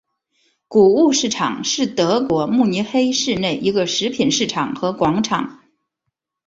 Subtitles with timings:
[0.67, 5.59] 谷物市场是德国慕尼黑市内一个食品市场和广场。